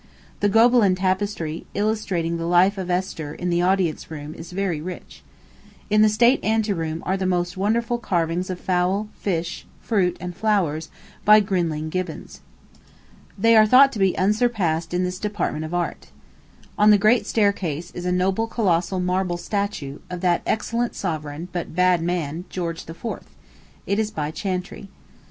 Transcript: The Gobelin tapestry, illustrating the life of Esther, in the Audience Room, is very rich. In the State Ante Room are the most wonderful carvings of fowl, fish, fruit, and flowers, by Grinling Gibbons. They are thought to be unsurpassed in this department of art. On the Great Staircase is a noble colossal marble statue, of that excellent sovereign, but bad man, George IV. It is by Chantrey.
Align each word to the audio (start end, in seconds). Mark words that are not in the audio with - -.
The 0.39 0.49
Gobelin 0.49 0.95
tapestry, 0.95 1.67
illustrating 1.75 2.37
the 2.37 2.47
life 2.47 2.79
of 2.79 2.89
Esther, 2.89 3.35
in 3.35 3.51
the 3.51 3.61
Audience 3.61 4.09
Room, 4.09 4.33
is 4.33 4.51
very 4.51 4.81
rich. 4.81 5.21
In 5.91 6.01
the 6.01 6.09
State 6.09 6.43
Ante 6.43 6.73
Room 6.73 7.03
are 7.05 7.15
the 7.17 7.27
most 7.27 7.55
wonderful 7.55 7.99
carvings 7.99 8.49
of 8.49 8.59
fowl, 8.59 9.09
fish, 9.13 9.67
fruit, 9.79 10.17
and 10.19 10.35
flowers, 10.35 10.89
by 11.23 11.39
Grinling 11.39 11.89
Gibbons. 11.91 12.41
They 13.37 13.55
are 13.55 13.67
thought 13.67 13.91
to 13.91 13.99
be 13.99 14.17
unsurpassed 14.17 14.91
in 14.91 15.03
this 15.03 15.19
department 15.19 15.65
of 15.65 15.73
art. 15.75 16.07
On 16.79 16.89
the 16.89 16.97
Great 16.97 17.27
Staircase 17.27 17.91
is 17.91 18.03
a 18.07 18.11
noble 18.11 18.47
colossal 18.47 18.99
marble 18.99 19.37
statue, 19.37 19.99
of 20.09 20.21
that 20.21 20.41
excellent 20.47 20.95
sovereign, 20.95 21.47
but 21.51 21.75
bad 21.75 22.01
man, 22.01 22.45
George 22.49 22.89
IV. 22.89 23.05
It 23.85 23.99
is 23.99 24.09
by 24.09 24.31
Chantrey. 24.31 24.87